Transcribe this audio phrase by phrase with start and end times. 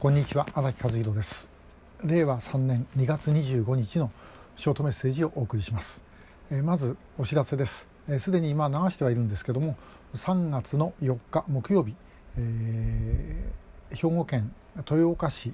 [0.00, 1.50] こんにちは荒木和弘です。
[2.02, 4.10] 令和3年2月25日の
[4.56, 6.02] ショートメッセージをお送りします、
[6.50, 7.86] え、まずお知らせです。
[8.18, 9.76] すで、に今流してはいるんですけども
[10.14, 11.94] 3月の4日木曜日、
[12.38, 15.52] えー、兵庫県豊岡市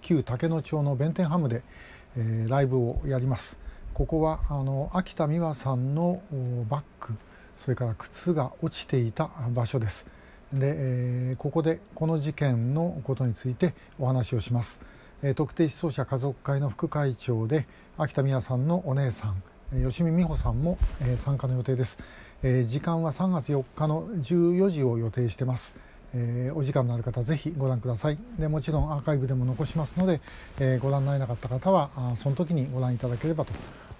[0.00, 1.62] 旧竹野町の弁天ハムで、
[2.16, 3.60] えー、ライブをやります。
[3.92, 6.22] ここはあの秋田美和さんの
[6.70, 7.14] バッグ
[7.58, 10.06] それから靴が落ちていた場所です。
[10.58, 14.80] で、えー、ここでこの事件のことについてお話をします、
[15.22, 17.66] えー、特定失踪者家族会の副会長で
[17.98, 19.42] 秋田美也さんのお姉さん
[19.88, 21.98] 吉見美穂さんも、えー、参加の予定です、
[22.42, 25.76] えー、時間は3月4日の14時を予定してます、
[26.14, 28.18] えー、お時間のある方ぜひご覧ください。
[28.38, 30.20] でもちろんアーカイブでも残しますので、
[30.60, 33.52] えー、ご覧になれなかった方はあその時にご覧いただければと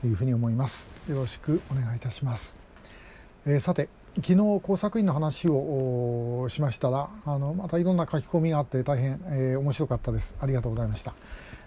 [0.07, 0.91] いうふうに思います。
[1.09, 2.61] よろしくお願いいたします、
[3.45, 10.39] えー、さて昨日工作員の話をしましたらあのまたいろんな書き込みがあって大変、えー、面白かったです。
[10.41, 11.13] ありがとうございました。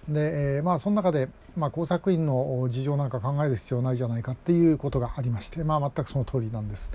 [0.07, 6.91] で、えー、まあその中で、まあ、工作員の事情なんか考える必要ないじゃないかっていうことがありまして、まあ、全くその通りなんです、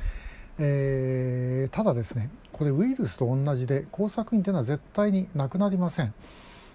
[0.58, 6.12] えー、ただですねこれウイルスと同じで工作員というのは絶対になくなりません。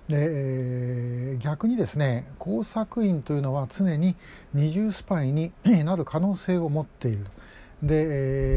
[0.08, 4.16] で、えー、逆にですね工作員というのは常に
[4.54, 5.52] 二重スパイに
[5.84, 7.26] なる可能性を持っている
[7.82, 8.06] で、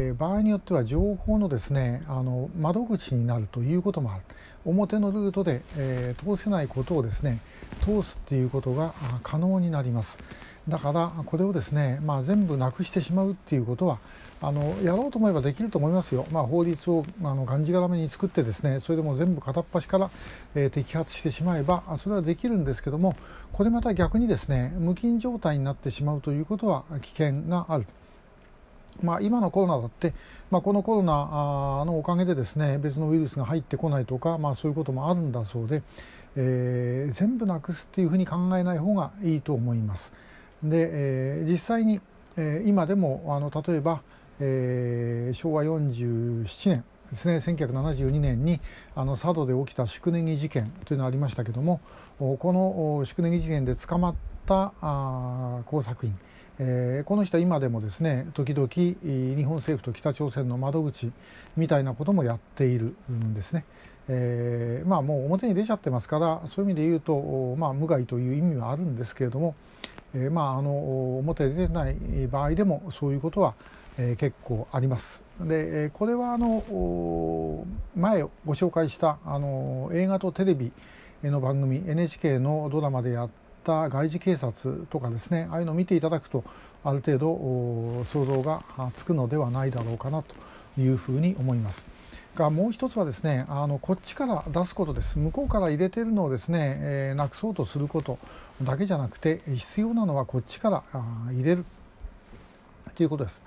[0.09, 4.23] えー、場合によっては情報のですねあの窓口になるということもある。
[4.65, 7.39] 表のルートで、えー、通せないことをですね
[7.83, 10.19] 通すっていうことが可能になります。
[10.67, 13.99] だからこれをですね、まあ、全部なくしてしまうっていうことは
[14.41, 20.09] あのやろうと思えばできると思いますよ、まあ、法律をあのがんじがらめに作ってですねそれでも全部片っ端から、
[20.55, 23.17] えー、摘発してしまえばそれはできるんですけども
[23.51, 27.85] これまた逆にですね無菌状態になってしまうということは危険がある。
[29.03, 30.13] まあ、今のコロナだって、
[30.49, 35.83] まあ、このコロナのおかげでですね別のウイルスが入ってこないとか、まあ、そういうこともあるんだそうで、
[36.37, 40.13] えー、全部なくすっていうふうに考えない方がいいと思います。
[40.63, 41.99] で、えー、実際に、
[42.37, 44.01] えー、今でもあの例えば、
[44.39, 48.59] えー、昭和47年ですね1972年に
[48.95, 51.81] あの佐渡で起きた宿根木事件というのがありましたけども
[52.17, 56.17] この宿根木事件で捕まったあ工作員
[56.59, 61.11] えー、この人は今でもですね時々日本政府と北朝鮮の窓口
[61.57, 63.65] みたいなこともやっているんですね。
[64.09, 69.55] えー、まあもう表に出ちゃってますからそういう意味で言うと、まあ、無害という意味はあるんですけれども、
[70.13, 71.95] えー、まああの表に出てない
[72.27, 73.53] 場合でもそういうことは、
[73.97, 75.25] えー、結構あります。
[75.39, 77.65] でこれはあの
[77.95, 80.71] 前ご紹介したあの映画とテレビ
[81.23, 83.29] の番組 NHK のドラマでやっ
[83.63, 86.43] った外事警察とかですねああいうのを見ていただくと
[86.83, 88.61] ある程度想像が
[88.93, 90.35] つくのではないだろうかなと
[90.79, 91.87] いうふうに思います。
[92.35, 98.17] がもう一つはですねあのこっちから出すことです向こうから入れてるのをですね、えー、なくそうとすること
[98.63, 100.83] だけじゃなくて必要なのはこっちから
[101.31, 101.65] 入れる
[102.95, 103.43] ということです。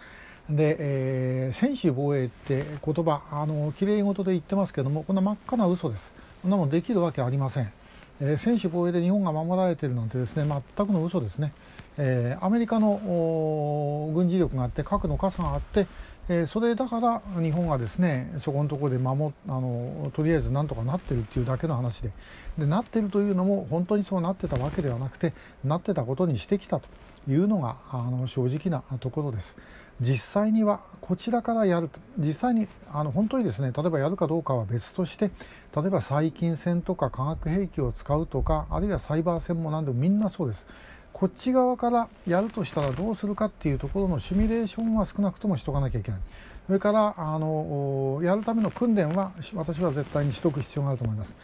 [0.48, 7.72] で、えー、専守防衛って言葉あのきれい事で言ってますけどもこんな真っ赤な嘘ですこんなもんできるわけありません。
[8.20, 10.44] え、専守防衛で日本が守られているなんてですね
[10.76, 11.52] 全くの嘘ですね、
[11.98, 15.86] え、アメリカの軍事力があって核の傘があって、
[16.28, 22.10] え、それだから日本がですねそこのところで守あのとりあえずなんとかなってるっていうだけの話で。
[22.58, 26.88] でなってるというのも本当にそうなってたわけではなくてなってたことにしてきたと。
[27.28, 29.58] いうのがあの正直なところです。
[30.00, 35.30] 実際にはこちらからやると実際にあの本当にですね例えばやるかどうかは別として
[35.74, 40.66] 例えば細菌戦とか化学兵器を使うとかあるいはサイバー戦も何でもみんなそうです。
[41.14, 46.20] こっち側からやるとしたらどうするかっていうところのシミュレーションは少なくともしとかなきゃいけない。
[46.66, 51.38] それからあのやるための訓練は私は絶対にしとく必要があると思います。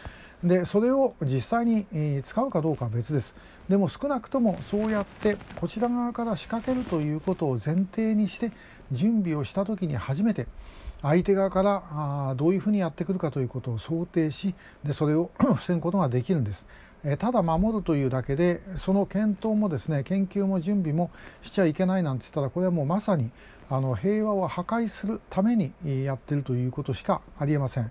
[0.44, 1.86] でそれを実際に
[2.22, 3.36] 使うかどうかは別です
[3.68, 8.50] でも少なくともそうやってこちら側から仕掛けるということを前提にして
[8.90, 10.46] 準備をした時に初めて
[11.00, 14.54] 相手側からどういうふうにやってくるかということを想定し
[14.84, 16.66] でそれを 防ぐことができるんです。
[17.18, 21.10] ただ守るというだけでその検討もですね研究も準備も
[21.42, 23.32] しちゃいけないなんて言ったらこれはもうまさに
[23.68, 25.72] あの平和を破壊するために
[26.04, 27.90] やってるということしかありえません。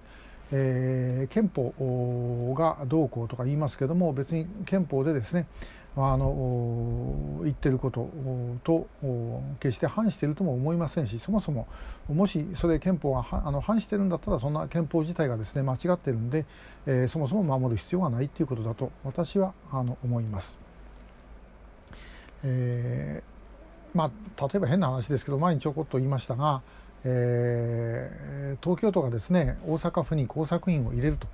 [0.51, 5.47] えー、憲法がどうこうとか言いますけども別に憲法でですね
[5.95, 8.09] あの言ってること
[8.63, 8.87] と
[9.59, 11.67] 決して反しているとも思いませんしそもそも
[12.07, 16.45] もしそれ憲法があの反してるんだったらそんな憲法自体がですね間違ってるんで、
[16.85, 20.57] えー、そもそも守る必要がないということだと私はあの思います。
[22.43, 24.05] えー、ま
[24.37, 26.61] あ、例えば変な話ですけど前にちょこっと言いましたが、
[27.03, 31.27] えー、東京都がですね大阪府に工作員を入れると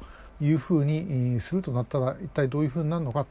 [0.44, 3.26] いうふうにするとなったら一体どういうふうになるのか、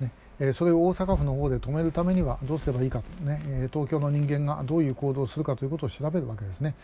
[0.00, 6.74] ねえ、それを大阪府の方で止めるためにはどうすればいいか、ね、東京の人間がどういう行動をするかということを調べるわけですね。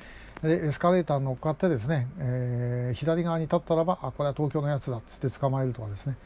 [0.43, 6.17] でエスカレーターに乗っかってですね、えー、左側に立ったらばあこれは東京のやつだっつって捕まえるとかですね、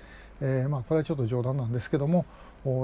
[0.40, 2.24] えー、まあ、これはちょっと冗談なんですけども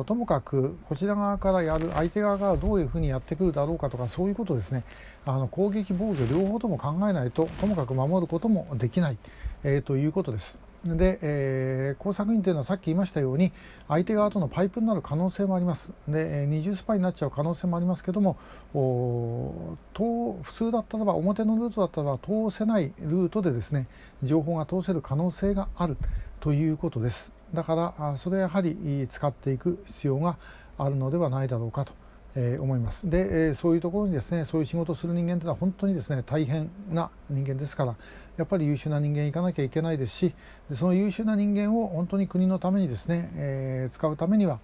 [0.07, 4.85] ともかくこちら側からやる相手側がどういうふうにやってくるだろうかとかそういうことですね。
[5.27, 9.19] あの攻撃防御両方とも考えないとともかく守ることもできない、
[9.65, 10.61] えー、ということです。
[10.85, 13.53] で、えー、工作員というのはさっき言いましたように
[13.89, 15.93] 相手側とのパイプになる可能性もあります。
[16.07, 18.37] で二重スパイになっちゃう可能性もありますけども
[18.73, 23.89] 普通だったらば表のルートだったらば通せないルートでですね
[24.23, 25.97] 情報が通せる可能性がある。
[26.41, 27.34] ということです。
[27.55, 30.37] だからそれはやはり使っていく必要が
[30.77, 31.93] あるのではないだろうかと
[32.37, 37.97] え、思いますで、え、そういうところにですねそういう仕事をする人間というのは本当にですね大変な人間ですから
[38.37, 40.35] やっぱり優秀な人間いかなきゃいけないですし
[40.75, 44.59] その優秀な人間を本当に国のためにですね、え、使うためには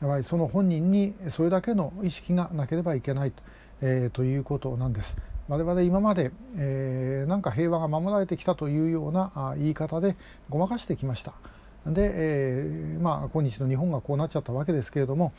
[0.00, 3.42] やはりその本人にそれだけの意識がなければいけないと,、
[3.82, 5.18] え、ということなんです。
[5.46, 10.16] 我々今まで、え、なんか平和が守られてきたというような言い方で
[10.48, 11.34] ごまかしてきました。
[11.86, 15.32] で、えー、まあ今日の日本がこうなっちゃったわけですけれども、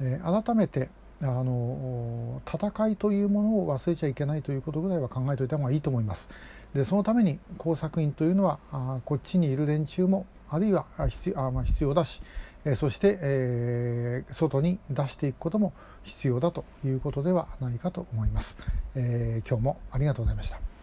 [0.00, 0.90] えー、改めて
[1.22, 6.28] あの戦いというものを忘れちゃいけないということぐらいは考えておいた方がいいと思います。
[6.74, 12.20] でそのために工作員というのはあこっちにいる連中もあるいは必要あ、まあ、必要だし、
[12.64, 15.72] えそして、えー、外に出していくことも
[16.02, 18.58] 必要だということではないかと思います。
[18.94, 20.75] えー、今日もありがとうございました。